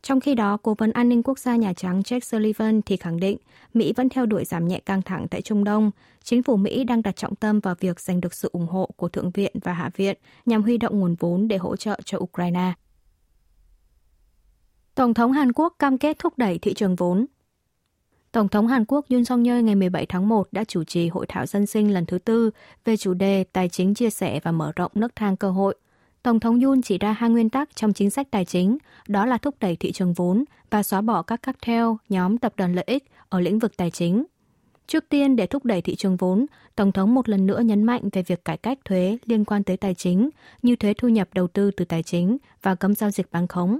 Trong 0.01 0.19
khi 0.19 0.36
đó, 0.36 0.57
Cố 0.57 0.74
vấn 0.74 0.92
An 0.92 1.09
ninh 1.09 1.24
Quốc 1.24 1.39
gia 1.39 1.56
Nhà 1.56 1.74
Trắng 1.74 2.01
Jake 2.01 2.19
Sullivan 2.19 2.81
thì 2.81 2.98
khẳng 2.98 3.19
định 3.19 3.38
Mỹ 3.74 3.94
vẫn 3.95 4.09
theo 4.09 4.25
đuổi 4.25 4.45
giảm 4.45 4.68
nhẹ 4.68 4.80
căng 4.80 5.01
thẳng 5.01 5.27
tại 5.27 5.42
Trung 5.42 5.63
Đông. 5.63 5.92
Chính 6.24 6.44
phủ 6.44 6.57
Mỹ 6.57 6.83
đang 6.83 7.01
đặt 7.01 7.15
trọng 7.15 7.36
tâm 7.36 7.59
vào 7.59 7.75
việc 7.80 8.00
giành 8.00 8.21
được 8.21 8.33
sự 8.33 8.50
ủng 8.53 8.68
hộ 8.68 8.89
của 8.95 9.09
Thượng 9.09 9.31
viện 9.31 9.51
và 9.63 9.74
Hạ 9.74 9.89
viện 9.95 10.18
nhằm 10.45 10.63
huy 10.63 10.77
động 10.77 11.00
nguồn 11.00 11.15
vốn 11.19 11.48
để 11.48 11.57
hỗ 11.57 11.75
trợ 11.75 12.00
cho 12.06 12.18
Ukraine. 12.18 12.74
Tổng 14.95 15.13
thống 15.13 15.31
Hàn 15.31 15.51
Quốc 15.51 15.75
cam 15.80 15.98
kết 15.98 16.19
thúc 16.19 16.38
đẩy 16.38 16.59
thị 16.59 16.74
trường 16.74 16.95
vốn. 16.95 17.25
Tổng 18.31 18.47
thống 18.47 18.68
Hàn 18.68 18.86
Quốc 18.86 19.06
Yoon 19.09 19.25
song 19.25 19.44
yeol 19.44 19.62
ngày 19.62 19.75
17 19.75 20.06
tháng 20.06 20.30
1 20.30 20.47
đã 20.51 20.63
chủ 20.63 20.83
trì 20.83 21.07
hội 21.07 21.25
thảo 21.30 21.45
dân 21.45 21.65
sinh 21.65 21.94
lần 21.94 22.06
thứ 22.06 22.18
tư 22.18 22.51
về 22.86 22.97
chủ 22.97 23.13
đề 23.13 23.44
tài 23.44 23.69
chính 23.69 23.94
chia 23.94 24.09
sẻ 24.09 24.39
và 24.44 24.51
mở 24.51 24.71
rộng 24.75 24.92
nấc 24.95 25.15
thang 25.15 25.38
cơ 25.38 25.51
hội– 25.51 25.75
Tổng 26.23 26.39
thống 26.39 26.59
Yoon 26.59 26.81
chỉ 26.81 26.97
ra 26.97 27.12
hai 27.12 27.29
nguyên 27.29 27.50
tắc 27.50 27.75
trong 27.75 27.94
chính 27.94 28.09
sách 28.09 28.27
tài 28.31 28.45
chính, 28.45 28.77
đó 29.07 29.25
là 29.25 29.38
thúc 29.38 29.56
đẩy 29.59 29.75
thị 29.75 29.91
trường 29.91 30.13
vốn 30.13 30.44
và 30.69 30.83
xóa 30.83 31.01
bỏ 31.01 31.21
các 31.21 31.41
cartel, 31.41 31.85
nhóm 32.09 32.38
tập 32.38 32.53
đoàn 32.57 32.73
lợi 32.73 32.83
ích 32.88 33.03
ở 33.29 33.39
lĩnh 33.39 33.59
vực 33.59 33.77
tài 33.77 33.91
chính. 33.91 34.23
Trước 34.88 35.09
tiên, 35.09 35.35
để 35.35 35.45
thúc 35.45 35.65
đẩy 35.65 35.81
thị 35.81 35.95
trường 35.95 36.15
vốn, 36.15 36.45
Tổng 36.75 36.91
thống 36.91 37.13
một 37.13 37.29
lần 37.29 37.45
nữa 37.45 37.59
nhấn 37.59 37.83
mạnh 37.83 38.09
về 38.13 38.23
việc 38.23 38.45
cải 38.45 38.57
cách 38.57 38.79
thuế 38.85 39.18
liên 39.25 39.45
quan 39.45 39.63
tới 39.63 39.77
tài 39.77 39.94
chính, 39.94 40.29
như 40.62 40.75
thuế 40.75 40.94
thu 40.94 41.07
nhập 41.07 41.29
đầu 41.33 41.47
tư 41.47 41.71
từ 41.71 41.85
tài 41.85 42.03
chính 42.03 42.38
và 42.62 42.75
cấm 42.75 42.95
giao 42.95 43.12
dịch 43.12 43.31
bán 43.31 43.47
khống. 43.47 43.79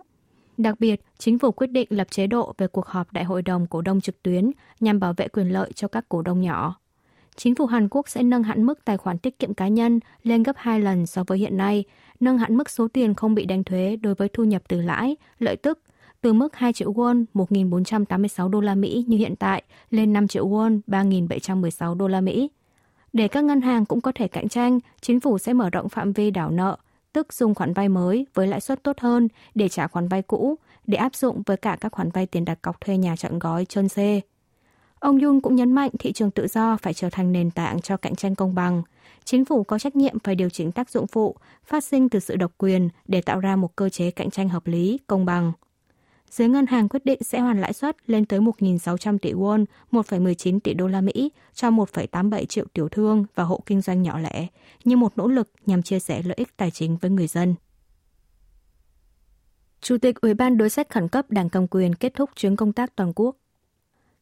Đặc 0.58 0.80
biệt, 0.80 1.02
chính 1.18 1.40
phủ 1.40 1.52
quyết 1.52 1.68
định 1.68 1.88
lập 1.90 2.08
chế 2.12 2.28
độ 2.28 2.54
về 2.58 2.68
cuộc 2.68 2.86
họp 2.86 3.14
đại 3.14 3.24
hội 3.24 3.42
đồng 3.42 3.68
cổ 3.68 3.82
đông 3.82 4.02
trực 4.02 4.24
tuyến 4.24 4.52
nhằm 4.80 5.00
bảo 5.00 5.14
vệ 5.18 5.28
quyền 5.28 5.50
lợi 5.50 5.72
cho 5.76 5.88
các 5.88 6.10
cổ 6.10 6.22
đông 6.22 6.42
nhỏ 6.42 6.82
chính 7.36 7.56
phủ 7.56 7.66
Hàn 7.66 7.88
Quốc 7.92 8.10
sẽ 8.10 8.24
nâng 8.24 8.44
hạn 8.44 8.64
mức 8.64 8.86
tài 8.86 8.98
khoản 8.98 9.18
tiết 9.18 9.40
kiệm 9.40 9.54
cá 9.54 9.68
nhân 9.68 10.00
lên 10.24 10.44
gấp 10.44 10.56
2 10.58 10.80
lần 10.80 11.06
so 11.06 11.24
với 11.28 11.38
hiện 11.38 11.58
nay, 11.58 11.84
nâng 12.22 12.38
hạn 12.38 12.58
mức 12.58 12.70
số 12.70 12.88
tiền 12.88 13.14
không 13.14 13.36
bị 13.36 13.46
đánh 13.46 13.64
thuế 13.64 13.96
đối 13.96 14.16
với 14.16 14.30
thu 14.30 14.44
nhập 14.44 14.62
từ 14.68 14.82
lãi, 14.82 15.16
lợi 15.40 15.56
tức 15.56 15.80
từ 16.22 16.34
mức 16.34 16.56
2 16.56 16.74
triệu 16.74 16.94
won 16.94 17.26
1.486 17.34 18.50
đô 18.50 18.62
la 18.62 18.76
Mỹ 18.76 19.06
như 19.08 19.18
hiện 19.18 19.36
tại 19.36 19.64
lên 19.90 20.14
5 20.14 20.28
triệu 20.28 20.50
won 20.50 20.80
3.716 20.88 21.96
đô 21.96 22.08
la 22.08 22.22
Mỹ. 22.22 22.50
Để 23.14 23.28
các 23.28 23.44
ngân 23.44 23.62
hàng 23.62 23.86
cũng 23.86 24.02
có 24.02 24.12
thể 24.16 24.28
cạnh 24.28 24.50
tranh, 24.50 24.80
chính 25.02 25.20
phủ 25.20 25.38
sẽ 25.38 25.54
mở 25.54 25.70
rộng 25.70 25.90
phạm 25.90 26.14
vi 26.14 26.32
đảo 26.32 26.52
nợ, 26.52 26.78
tức 27.14 27.34
dùng 27.34 27.56
khoản 27.56 27.74
vay 27.74 27.90
mới 27.90 28.26
với 28.34 28.48
lãi 28.48 28.62
suất 28.62 28.84
tốt 28.84 29.00
hơn 29.00 29.28
để 29.56 29.70
trả 29.70 29.88
khoản 29.88 30.08
vay 30.08 30.22
cũ, 30.22 30.56
để 30.88 30.98
áp 30.98 31.16
dụng 31.16 31.42
với 31.46 31.58
cả 31.58 31.78
các 31.82 31.92
khoản 31.92 32.10
vay 32.10 32.26
tiền 32.26 32.46
đặt 32.46 32.62
cọc 32.62 32.82
thuê 32.82 32.98
nhà 32.98 33.16
chọn 33.16 33.40
gói 33.40 33.66
trơn 33.66 33.88
C. 33.90 33.98
Ông 35.02 35.20
Yun 35.20 35.40
cũng 35.40 35.56
nhấn 35.56 35.74
mạnh 35.74 35.90
thị 36.00 36.12
trường 36.12 36.32
tự 36.32 36.48
do 36.48 36.78
phải 36.82 36.94
trở 36.94 37.10
thành 37.10 37.32
nền 37.32 37.52
tảng 37.52 37.82
cho 37.82 37.98
cạnh 37.98 38.16
tranh 38.16 38.36
công 38.36 38.56
bằng. 38.56 38.82
Chính 39.24 39.46
phủ 39.46 39.64
có 39.64 39.80
trách 39.80 39.96
nhiệm 39.96 40.20
phải 40.20 40.36
điều 40.36 40.50
chỉnh 40.50 40.72
tác 40.72 40.90
dụng 40.90 41.08
phụ 41.08 41.36
phát 41.66 41.84
sinh 41.84 42.10
từ 42.10 42.20
sự 42.20 42.36
độc 42.36 42.52
quyền 42.58 42.90
để 43.08 43.22
tạo 43.22 43.40
ra 43.40 43.56
một 43.56 43.76
cơ 43.76 43.90
chế 43.90 44.12
cạnh 44.12 44.30
tranh 44.30 44.50
hợp 44.50 44.68
lý, 44.68 45.00
công 45.08 45.26
bằng. 45.26 45.52
Giới 46.30 46.50
ngân 46.50 46.66
hàng 46.66 46.90
quyết 46.90 47.06
định 47.06 47.24
sẽ 47.24 47.40
hoàn 47.40 47.62
lãi 47.62 47.74
suất 47.74 47.98
lên 48.08 48.26
tới 48.26 48.40
1.600 48.40 49.18
tỷ 49.18 49.34
won, 49.34 49.66
1,19 49.92 50.60
tỷ 50.60 50.74
đô 50.74 50.88
la 50.88 51.02
Mỹ 51.02 51.32
cho 51.54 51.70
1,87 51.70 52.46
triệu 52.46 52.66
tiểu 52.74 52.90
thương 52.90 53.26
và 53.36 53.44
hộ 53.44 53.64
kinh 53.66 53.82
doanh 53.82 54.02
nhỏ 54.02 54.20
lẻ, 54.20 54.48
như 54.84 54.98
một 54.98 55.18
nỗ 55.18 55.28
lực 55.28 55.50
nhằm 55.66 55.82
chia 55.82 56.00
sẻ 56.00 56.22
lợi 56.26 56.36
ích 56.38 56.58
tài 56.58 56.72
chính 56.72 56.98
với 56.98 57.12
người 57.12 57.28
dân. 57.28 57.56
Chủ 59.82 59.98
tịch 59.98 60.22
Ủy 60.22 60.34
ban 60.34 60.58
đối 60.58 60.70
sách 60.70 60.90
khẩn 60.90 61.08
cấp 61.08 61.26
Đảng 61.32 61.50
Cầm 61.50 61.68
quyền 61.68 61.96
kết 61.96 62.14
thúc 62.16 62.30
chuyến 62.36 62.56
công 62.56 62.74
tác 62.74 62.96
toàn 62.96 63.14
quốc. 63.16 63.36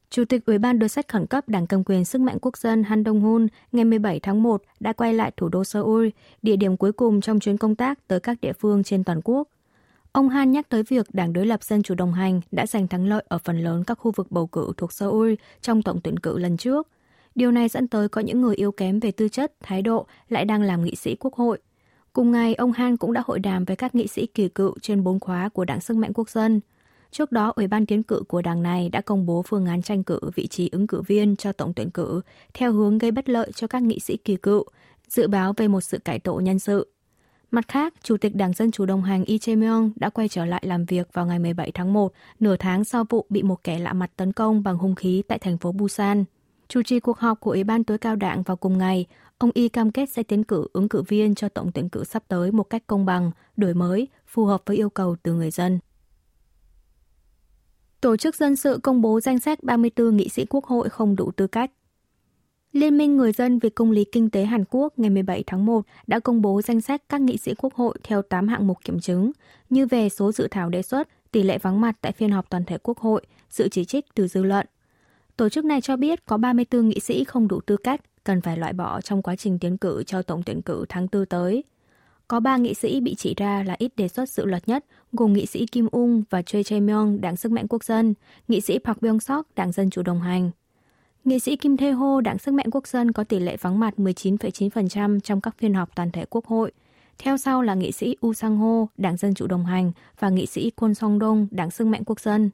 Chủ 0.10 0.26
tịch 0.26 0.46
Ủy 0.46 0.58
ban 0.58 0.80
đối 0.80 0.90
sách 0.90 1.08
khẩn 1.08 1.26
cấp 1.26 1.50
Đảng 1.50 1.68
cầm 1.68 1.84
quyền 1.84 2.06
sức 2.06 2.22
mạnh 2.22 2.38
quốc 2.42 2.58
dân 2.58 2.84
Han 2.84 3.04
Dong-hun 3.04 3.48
ngày 3.72 3.86
17 3.86 4.20
tháng 4.20 4.44
1 4.44 4.62
đã 4.80 4.94
quay 4.94 5.14
lại 5.14 5.32
thủ 5.38 5.50
đô 5.50 5.64
Seoul, 5.64 6.08
địa 6.42 6.56
điểm 6.56 6.78
cuối 6.78 6.92
cùng 6.92 7.22
trong 7.22 7.40
chuyến 7.40 7.58
công 7.58 7.76
tác 7.76 8.08
tới 8.08 8.20
các 8.20 8.42
địa 8.42 8.54
phương 8.54 8.84
trên 8.84 9.04
toàn 9.04 9.22
quốc. 9.24 9.48
Ông 10.12 10.30
Han 10.30 10.52
nhắc 10.52 10.70
tới 10.70 10.84
việc 10.84 11.08
Đảng 11.14 11.34
đối 11.34 11.46
lập 11.46 11.64
Dân 11.64 11.84
chủ 11.84 11.96
đồng 11.96 12.14
hành 12.14 12.42
đã 12.52 12.66
giành 12.66 12.88
thắng 12.88 13.08
lợi 13.08 13.24
ở 13.28 13.38
phần 13.38 13.60
lớn 13.60 13.84
các 13.88 13.96
khu 13.96 14.12
vực 14.12 14.32
bầu 14.32 14.48
cử 14.48 14.72
thuộc 14.78 14.94
Seoul 14.94 15.34
trong 15.62 15.82
tổng 15.82 16.00
tuyển 16.04 16.20
cử 16.20 16.38
lần 16.38 16.58
trước. 16.58 16.88
Điều 17.36 17.52
này 17.52 17.70
dẫn 17.70 17.88
tới 17.88 18.10
có 18.10 18.22
những 18.22 18.42
người 18.42 18.56
yếu 18.56 18.72
kém 18.72 19.00
về 19.00 19.12
tư 19.12 19.30
chất, 19.30 19.54
thái 19.60 19.82
độ 19.82 20.06
lại 20.30 20.46
đang 20.46 20.62
làm 20.62 20.86
nghị 20.86 20.96
sĩ 20.96 21.16
quốc 21.16 21.34
hội. 21.34 21.60
Cùng 22.14 22.32
ngày, 22.32 22.56
ông 22.56 22.72
Han 22.72 22.98
cũng 22.98 23.14
đã 23.14 23.24
hội 23.26 23.40
đàm 23.40 23.66
với 23.66 23.76
các 23.76 23.96
nghị 23.96 24.08
sĩ 24.08 24.26
kỳ 24.26 24.50
cựu 24.50 24.74
trên 24.82 25.04
bốn 25.04 25.20
khóa 25.20 25.50
của 25.50 25.66
Đảng 25.66 25.82
Sức 25.82 25.98
mạnh 25.98 26.14
Quốc 26.14 26.30
dân– 26.30 26.60
Trước 27.12 27.32
đó, 27.32 27.54
Ủy 27.56 27.68
ban 27.68 27.86
tiến 27.86 28.04
cử 28.04 28.24
của 28.28 28.42
đảng 28.42 28.64
này 28.64 28.90
đã 28.90 29.02
công 29.02 29.26
bố 29.26 29.42
phương 29.42 29.66
án 29.66 29.82
tranh 29.82 30.04
cử 30.04 30.20
vị 30.36 30.48
trí 30.48 30.70
ứng 30.72 30.88
cử 30.88 31.02
viên 31.02 31.36
cho 31.36 31.52
tổng 31.52 31.74
tuyển 31.74 31.90
cử 31.90 32.22
theo 32.54 32.72
hướng 32.72 32.98
gây 32.98 33.12
bất 33.12 33.30
lợi 33.30 33.52
cho 33.56 33.68
các 33.68 33.84
nghị 33.84 34.00
sĩ 34.00 34.18
kỳ 34.18 34.36
cựu, 34.36 34.66
dự 35.08 35.28
báo 35.28 35.54
về 35.58 35.68
một 35.68 35.82
sự 35.82 35.98
cải 35.98 36.20
tổ 36.20 36.40
nhân 36.40 36.60
sự. 36.60 36.88
Mặt 37.52 37.68
khác, 37.68 37.94
Chủ 38.04 38.18
tịch 38.18 38.36
Đảng 38.36 38.54
Dân 38.54 38.72
Chủ 38.72 38.86
đồng 38.86 39.04
hành 39.04 39.24
Lee 39.28 39.38
Jae-myung 39.38 39.92
đã 39.96 40.10
quay 40.10 40.28
trở 40.28 40.46
lại 40.46 40.64
làm 40.66 40.86
việc 40.86 41.10
vào 41.14 41.26
ngày 41.26 41.40
17 41.40 41.72
tháng 41.72 41.94
1, 41.94 42.14
nửa 42.40 42.56
tháng 42.56 42.84
sau 42.84 43.06
vụ 43.10 43.26
bị 43.30 43.44
một 43.44 43.64
kẻ 43.64 43.80
lạ 43.80 43.94
mặt 43.94 44.12
tấn 44.16 44.34
công 44.34 44.64
bằng 44.64 44.78
hung 44.78 44.96
khí 44.96 45.24
tại 45.28 45.40
thành 45.40 45.58
phố 45.58 45.72
Busan. 45.72 46.24
Chủ 46.68 46.82
trì 46.84 47.00
cuộc 47.00 47.18
họp 47.18 47.40
của 47.40 47.52
Ủy 47.52 47.64
ban 47.64 47.84
tối 47.84 47.98
cao 47.98 48.16
đảng 48.16 48.44
vào 48.44 48.58
cùng 48.58 48.78
ngày, 48.78 49.06
ông 49.38 49.52
Y 49.54 49.70
cam 49.70 49.92
kết 49.92 50.10
sẽ 50.10 50.24
tiến 50.24 50.44
cử 50.44 50.68
ứng 50.74 50.90
cử 50.90 51.02
viên 51.02 51.36
cho 51.36 51.50
tổng 51.50 51.72
tuyển 51.72 51.90
cử 51.90 52.04
sắp 52.04 52.24
tới 52.28 52.52
một 52.52 52.64
cách 52.64 52.84
công 52.88 53.06
bằng, 53.06 53.32
đổi 53.58 53.74
mới, 53.74 54.08
phù 54.28 54.46
hợp 54.46 54.62
với 54.66 54.78
yêu 54.78 54.90
cầu 54.90 55.16
từ 55.24 55.34
người 55.34 55.52
dân. 55.52 55.80
Tổ 58.10 58.18
chức 58.18 58.36
Dân 58.36 58.56
sự 58.56 58.80
công 58.84 59.02
bố 59.02 59.20
danh 59.20 59.40
sách 59.40 59.64
34 59.64 60.18
nghị 60.18 60.30
sĩ 60.30 60.46
quốc 60.46 60.66
hội 60.66 60.90
không 60.90 61.16
đủ 61.16 61.32
tư 61.32 61.48
cách. 61.48 61.72
Liên 62.72 62.98
minh 62.98 63.18
Người 63.18 63.32
dân 63.32 63.60
vì 63.60 63.70
công 63.70 63.92
lý 63.92 64.06
kinh 64.12 64.30
tế 64.30 64.46
Hàn 64.46 64.64
Quốc 64.70 64.94
ngày 65.00 65.10
17 65.10 65.44
tháng 65.48 65.66
1 65.66 65.86
đã 66.08 66.20
công 66.20 66.42
bố 66.42 66.62
danh 66.62 66.82
sách 66.82 67.02
các 67.10 67.22
nghị 67.22 67.38
sĩ 67.38 67.54
quốc 67.58 67.74
hội 67.74 67.98
theo 68.04 68.22
8 68.22 68.48
hạng 68.48 68.68
mục 68.68 68.78
kiểm 68.84 69.00
chứng, 69.00 69.32
như 69.70 69.86
về 69.86 70.10
số 70.10 70.32
dự 70.32 70.48
thảo 70.52 70.70
đề 70.70 70.82
xuất, 70.82 71.08
tỷ 71.32 71.44
lệ 71.44 71.58
vắng 71.58 71.82
mặt 71.82 71.96
tại 72.02 72.12
phiên 72.12 72.32
họp 72.32 72.50
toàn 72.50 72.66
thể 72.66 72.78
quốc 72.84 72.98
hội, 73.00 73.26
sự 73.50 73.68
chỉ 73.70 73.86
trích 73.86 74.06
từ 74.16 74.28
dư 74.28 74.44
luận. 74.44 74.68
Tổ 75.38 75.50
chức 75.50 75.66
này 75.66 75.82
cho 75.82 75.98
biết 75.98 76.26
có 76.26 76.38
34 76.38 76.90
nghị 76.90 77.00
sĩ 77.00 77.24
không 77.24 77.48
đủ 77.48 77.62
tư 77.62 77.78
cách, 77.78 78.02
cần 78.24 78.42
phải 78.42 78.58
loại 78.58 78.74
bỏ 78.74 79.02
trong 79.02 79.22
quá 79.22 79.36
trình 79.36 79.60
tiến 79.60 79.78
cử 79.78 80.04
cho 80.04 80.22
tổng 80.22 80.44
tuyển 80.44 80.62
cử 80.62 80.86
tháng 80.90 81.08
4 81.12 81.26
tới. 81.26 81.64
Có 82.30 82.40
ba 82.40 82.58
nghị 82.58 82.74
sĩ 82.74 83.00
bị 83.00 83.16
chỉ 83.16 83.34
ra 83.38 83.64
là 83.64 83.76
ít 83.78 83.96
đề 83.96 84.08
xuất 84.08 84.30
dự 84.30 84.46
luật 84.46 84.68
nhất, 84.68 84.86
gồm 85.12 85.34
nghị 85.34 85.46
sĩ 85.46 85.66
Kim 85.66 85.88
Ung 85.92 86.24
và 86.30 86.42
Choi 86.42 86.64
Chae-myung, 86.64 87.22
Đảng 87.22 87.36
Sức 87.36 87.52
mạnh 87.52 87.68
Quốc 87.70 87.84
dân, 87.84 88.14
nghị 88.48 88.62
sĩ 88.62 88.80
Park 88.80 88.98
Byung-sok, 88.98 89.44
Đảng 89.56 89.72
Dân 89.72 89.90
Chủ 89.90 90.02
đồng 90.02 90.22
hành. 90.22 90.52
Nghị 91.26 91.40
sĩ 91.40 91.56
Kim 91.56 91.76
Tae-ho, 91.76 92.22
Đảng 92.22 92.38
Sức 92.38 92.54
mạnh 92.54 92.66
Quốc 92.72 92.88
dân 92.88 93.12
có 93.12 93.24
tỷ 93.24 93.40
lệ 93.40 93.58
vắng 93.62 93.80
mặt 93.80 93.94
19,9% 93.98 95.20
trong 95.20 95.42
các 95.42 95.56
phiên 95.58 95.74
họp 95.74 95.96
toàn 95.96 96.12
thể 96.12 96.26
Quốc 96.30 96.46
hội. 96.46 96.72
Theo 97.18 97.38
sau 97.38 97.62
là 97.62 97.74
nghị 97.76 97.92
sĩ 97.92 98.16
U 98.22 98.34
Sang-ho, 98.34 98.86
Đảng 98.98 99.18
Dân 99.18 99.34
Chủ 99.34 99.48
đồng 99.48 99.66
hành 99.66 99.92
và 100.20 100.30
nghị 100.30 100.46
sĩ 100.46 100.72
Kwon 100.78 100.94
Song-dong, 100.94 101.48
Đảng 101.52 101.72
Sức 101.72 101.88
mạnh 101.88 102.04
Quốc 102.06 102.20
dân. 102.20 102.50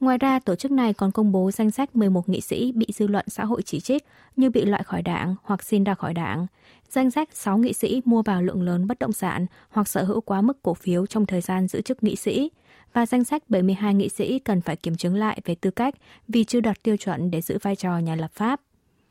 Ngoài 0.00 0.18
ra, 0.18 0.38
tổ 0.38 0.54
chức 0.54 0.70
này 0.70 0.92
còn 0.92 1.10
công 1.10 1.32
bố 1.32 1.50
danh 1.50 1.70
sách 1.70 1.96
11 1.96 2.28
nghị 2.28 2.40
sĩ 2.40 2.72
bị 2.72 2.86
dư 2.94 3.06
luận 3.06 3.24
xã 3.28 3.44
hội 3.44 3.62
chỉ 3.62 3.80
trích 3.80 4.04
như 4.36 4.50
bị 4.50 4.64
loại 4.64 4.84
khỏi 4.84 5.02
đảng 5.02 5.34
hoặc 5.42 5.62
xin 5.62 5.84
ra 5.84 5.94
khỏi 5.94 6.14
đảng, 6.14 6.46
danh 6.88 7.10
sách 7.10 7.28
6 7.32 7.58
nghị 7.58 7.72
sĩ 7.72 8.02
mua 8.04 8.22
vào 8.22 8.42
lượng 8.42 8.62
lớn 8.62 8.86
bất 8.86 8.98
động 8.98 9.12
sản 9.12 9.46
hoặc 9.70 9.88
sở 9.88 10.04
hữu 10.04 10.20
quá 10.20 10.40
mức 10.40 10.62
cổ 10.62 10.74
phiếu 10.74 11.06
trong 11.06 11.26
thời 11.26 11.40
gian 11.40 11.68
giữ 11.68 11.80
chức 11.80 12.02
nghị 12.02 12.16
sĩ, 12.16 12.50
và 12.92 13.06
danh 13.06 13.24
sách 13.24 13.50
72 13.50 13.94
nghị 13.94 14.08
sĩ 14.08 14.38
cần 14.38 14.60
phải 14.60 14.76
kiểm 14.76 14.96
chứng 14.96 15.14
lại 15.14 15.40
về 15.44 15.54
tư 15.54 15.70
cách 15.70 15.94
vì 16.28 16.44
chưa 16.44 16.60
đạt 16.60 16.82
tiêu 16.82 16.96
chuẩn 16.96 17.30
để 17.30 17.40
giữ 17.40 17.58
vai 17.62 17.76
trò 17.76 17.98
nhà 17.98 18.14
lập 18.14 18.30
pháp. 18.34 18.60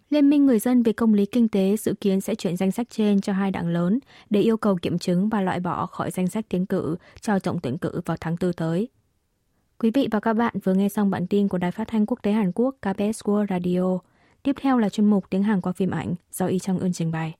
Liên 0.09 0.29
minh 0.29 0.45
Người 0.45 0.59
dân 0.59 0.83
về 0.83 0.93
công 0.93 1.13
lý 1.13 1.25
kinh 1.25 1.47
tế 1.47 1.75
dự 1.77 1.93
kiến 2.01 2.21
sẽ 2.21 2.35
chuyển 2.35 2.57
danh 2.57 2.71
sách 2.71 2.87
trên 2.89 3.21
cho 3.21 3.33
hai 3.33 3.51
đảng 3.51 3.67
lớn 3.67 3.99
để 4.29 4.41
yêu 4.41 4.57
cầu 4.57 4.77
kiểm 4.81 4.99
chứng 4.99 5.29
và 5.29 5.41
loại 5.41 5.59
bỏ 5.59 5.85
khỏi 5.85 6.11
danh 6.11 6.27
sách 6.27 6.45
tiến 6.49 6.65
cử 6.65 6.97
cho 7.21 7.39
tổng 7.39 7.59
tuyển 7.59 7.77
cử 7.77 8.01
vào 8.05 8.17
tháng 8.19 8.35
4 8.41 8.53
tới. 8.53 8.89
Quý 9.79 9.91
vị 9.93 10.07
và 10.11 10.19
các 10.19 10.33
bạn 10.33 10.53
vừa 10.63 10.73
nghe 10.73 10.89
xong 10.89 11.09
bản 11.09 11.27
tin 11.27 11.47
của 11.47 11.57
Đài 11.57 11.71
Phát 11.71 11.87
thanh 11.87 12.05
Quốc 12.05 12.19
tế 12.23 12.31
Hàn 12.31 12.51
Quốc 12.55 12.75
KBS 12.81 13.21
World 13.23 13.45
Radio. 13.49 13.99
Tiếp 14.43 14.55
theo 14.61 14.77
là 14.77 14.89
chuyên 14.89 15.09
mục 15.09 15.25
tiếng 15.29 15.43
Hàn 15.43 15.61
qua 15.61 15.71
phim 15.71 15.91
ảnh 15.91 16.15
do 16.31 16.45
Y 16.45 16.59
Trang 16.59 16.79
Ưn 16.79 16.93
trình 16.93 17.11
bày. 17.11 17.35